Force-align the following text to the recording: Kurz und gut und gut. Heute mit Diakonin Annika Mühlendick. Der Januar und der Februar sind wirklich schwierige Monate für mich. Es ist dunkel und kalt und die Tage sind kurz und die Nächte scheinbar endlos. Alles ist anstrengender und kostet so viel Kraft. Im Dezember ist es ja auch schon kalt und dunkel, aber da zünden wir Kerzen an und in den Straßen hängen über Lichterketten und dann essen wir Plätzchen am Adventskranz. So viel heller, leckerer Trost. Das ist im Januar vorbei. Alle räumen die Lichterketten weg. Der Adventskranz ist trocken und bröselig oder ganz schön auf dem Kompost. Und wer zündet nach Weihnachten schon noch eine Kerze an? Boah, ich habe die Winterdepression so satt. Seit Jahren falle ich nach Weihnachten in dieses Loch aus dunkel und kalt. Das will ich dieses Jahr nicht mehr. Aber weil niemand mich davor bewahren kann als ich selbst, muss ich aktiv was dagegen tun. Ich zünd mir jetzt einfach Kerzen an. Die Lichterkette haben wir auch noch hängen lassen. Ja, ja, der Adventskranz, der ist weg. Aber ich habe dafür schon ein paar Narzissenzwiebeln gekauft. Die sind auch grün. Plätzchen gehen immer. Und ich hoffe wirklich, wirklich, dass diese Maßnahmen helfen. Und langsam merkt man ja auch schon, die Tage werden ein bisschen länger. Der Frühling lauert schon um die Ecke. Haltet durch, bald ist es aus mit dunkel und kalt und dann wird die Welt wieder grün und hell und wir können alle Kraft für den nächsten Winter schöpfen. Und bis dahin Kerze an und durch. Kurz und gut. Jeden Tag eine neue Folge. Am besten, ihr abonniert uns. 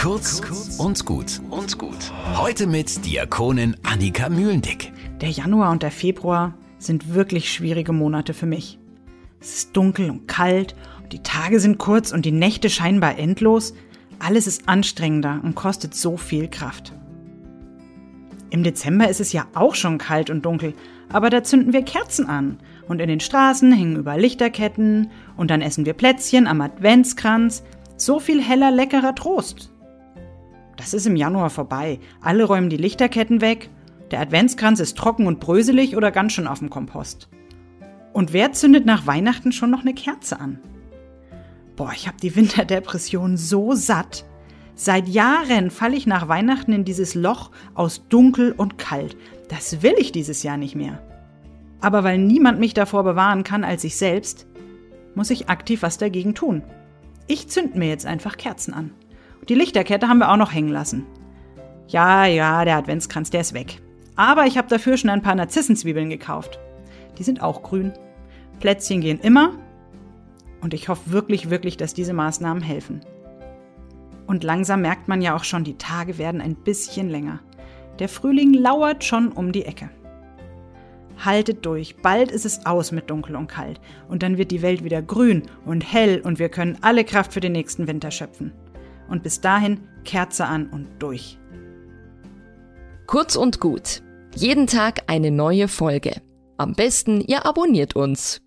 Kurz 0.00 0.40
und 0.78 1.04
gut 1.04 1.42
und 1.50 1.76
gut. 1.76 2.10
Heute 2.34 2.66
mit 2.66 3.04
Diakonin 3.04 3.76
Annika 3.82 4.30
Mühlendick. 4.30 4.94
Der 5.20 5.28
Januar 5.28 5.70
und 5.72 5.82
der 5.82 5.90
Februar 5.90 6.54
sind 6.78 7.12
wirklich 7.12 7.52
schwierige 7.52 7.92
Monate 7.92 8.32
für 8.32 8.46
mich. 8.46 8.78
Es 9.42 9.56
ist 9.56 9.76
dunkel 9.76 10.08
und 10.08 10.26
kalt 10.26 10.74
und 11.02 11.12
die 11.12 11.22
Tage 11.22 11.60
sind 11.60 11.76
kurz 11.76 12.12
und 12.12 12.24
die 12.24 12.32
Nächte 12.32 12.70
scheinbar 12.70 13.18
endlos. 13.18 13.74
Alles 14.18 14.46
ist 14.46 14.70
anstrengender 14.70 15.40
und 15.42 15.54
kostet 15.54 15.94
so 15.94 16.16
viel 16.16 16.48
Kraft. 16.48 16.94
Im 18.48 18.62
Dezember 18.64 19.10
ist 19.10 19.20
es 19.20 19.34
ja 19.34 19.48
auch 19.52 19.74
schon 19.74 19.98
kalt 19.98 20.30
und 20.30 20.46
dunkel, 20.46 20.72
aber 21.10 21.28
da 21.28 21.42
zünden 21.42 21.74
wir 21.74 21.82
Kerzen 21.82 22.26
an 22.26 22.56
und 22.88 23.02
in 23.02 23.08
den 23.08 23.20
Straßen 23.20 23.70
hängen 23.70 23.96
über 23.96 24.16
Lichterketten 24.16 25.10
und 25.36 25.50
dann 25.50 25.60
essen 25.60 25.84
wir 25.84 25.92
Plätzchen 25.92 26.46
am 26.46 26.62
Adventskranz. 26.62 27.64
So 27.98 28.18
viel 28.18 28.42
heller, 28.42 28.70
leckerer 28.70 29.14
Trost. 29.14 29.70
Das 30.80 30.94
ist 30.94 31.06
im 31.06 31.14
Januar 31.14 31.50
vorbei. 31.50 32.00
Alle 32.22 32.44
räumen 32.44 32.70
die 32.70 32.78
Lichterketten 32.78 33.42
weg. 33.42 33.68
Der 34.10 34.20
Adventskranz 34.20 34.80
ist 34.80 34.96
trocken 34.96 35.26
und 35.26 35.38
bröselig 35.38 35.94
oder 35.94 36.10
ganz 36.10 36.32
schön 36.32 36.46
auf 36.46 36.60
dem 36.60 36.70
Kompost. 36.70 37.28
Und 38.14 38.32
wer 38.32 38.52
zündet 38.52 38.86
nach 38.86 39.06
Weihnachten 39.06 39.52
schon 39.52 39.70
noch 39.70 39.82
eine 39.82 39.92
Kerze 39.92 40.40
an? 40.40 40.58
Boah, 41.76 41.92
ich 41.94 42.08
habe 42.08 42.16
die 42.16 42.34
Winterdepression 42.34 43.36
so 43.36 43.74
satt. 43.74 44.24
Seit 44.74 45.06
Jahren 45.06 45.70
falle 45.70 45.96
ich 45.96 46.06
nach 46.06 46.28
Weihnachten 46.28 46.72
in 46.72 46.86
dieses 46.86 47.14
Loch 47.14 47.50
aus 47.74 48.08
dunkel 48.08 48.52
und 48.52 48.78
kalt. 48.78 49.18
Das 49.48 49.82
will 49.82 49.94
ich 49.98 50.12
dieses 50.12 50.42
Jahr 50.42 50.56
nicht 50.56 50.76
mehr. 50.76 51.02
Aber 51.82 52.04
weil 52.04 52.16
niemand 52.16 52.58
mich 52.58 52.72
davor 52.72 53.04
bewahren 53.04 53.44
kann 53.44 53.64
als 53.64 53.84
ich 53.84 53.98
selbst, 53.98 54.46
muss 55.14 55.28
ich 55.28 55.50
aktiv 55.50 55.82
was 55.82 55.98
dagegen 55.98 56.34
tun. 56.34 56.62
Ich 57.26 57.48
zünd 57.48 57.76
mir 57.76 57.88
jetzt 57.88 58.06
einfach 58.06 58.38
Kerzen 58.38 58.72
an. 58.72 58.92
Die 59.48 59.54
Lichterkette 59.54 60.08
haben 60.08 60.18
wir 60.18 60.30
auch 60.30 60.36
noch 60.36 60.52
hängen 60.52 60.68
lassen. 60.68 61.06
Ja, 61.88 62.26
ja, 62.26 62.64
der 62.64 62.76
Adventskranz, 62.76 63.30
der 63.30 63.40
ist 63.40 63.54
weg. 63.54 63.80
Aber 64.16 64.46
ich 64.46 64.58
habe 64.58 64.68
dafür 64.68 64.96
schon 64.96 65.10
ein 65.10 65.22
paar 65.22 65.34
Narzissenzwiebeln 65.34 66.10
gekauft. 66.10 66.60
Die 67.18 67.22
sind 67.22 67.42
auch 67.42 67.62
grün. 67.62 67.92
Plätzchen 68.60 69.00
gehen 69.00 69.18
immer. 69.20 69.54
Und 70.60 70.74
ich 70.74 70.88
hoffe 70.88 71.10
wirklich, 71.10 71.50
wirklich, 71.50 71.76
dass 71.76 71.94
diese 71.94 72.12
Maßnahmen 72.12 72.62
helfen. 72.62 73.00
Und 74.26 74.44
langsam 74.44 74.82
merkt 74.82 75.08
man 75.08 75.22
ja 75.22 75.34
auch 75.34 75.44
schon, 75.44 75.64
die 75.64 75.78
Tage 75.78 76.18
werden 76.18 76.40
ein 76.40 76.54
bisschen 76.54 77.08
länger. 77.08 77.40
Der 77.98 78.08
Frühling 78.08 78.54
lauert 78.54 79.02
schon 79.02 79.32
um 79.32 79.50
die 79.52 79.64
Ecke. 79.64 79.90
Haltet 81.24 81.66
durch, 81.66 81.96
bald 81.96 82.30
ist 82.30 82.46
es 82.46 82.64
aus 82.64 82.92
mit 82.92 83.10
dunkel 83.10 83.36
und 83.36 83.48
kalt 83.48 83.80
und 84.08 84.22
dann 84.22 84.38
wird 84.38 84.50
die 84.50 84.62
Welt 84.62 84.84
wieder 84.84 85.02
grün 85.02 85.42
und 85.66 85.80
hell 85.82 86.20
und 86.22 86.38
wir 86.38 86.48
können 86.48 86.78
alle 86.80 87.04
Kraft 87.04 87.32
für 87.32 87.40
den 87.40 87.52
nächsten 87.52 87.88
Winter 87.88 88.10
schöpfen. 88.10 88.52
Und 89.10 89.22
bis 89.22 89.42
dahin 89.42 89.80
Kerze 90.04 90.46
an 90.46 90.70
und 90.70 90.88
durch. 90.98 91.38
Kurz 93.06 93.36
und 93.36 93.60
gut. 93.60 94.02
Jeden 94.34 94.66
Tag 94.66 95.02
eine 95.08 95.30
neue 95.30 95.68
Folge. 95.68 96.22
Am 96.56 96.74
besten, 96.74 97.20
ihr 97.20 97.44
abonniert 97.44 97.96
uns. 97.96 98.40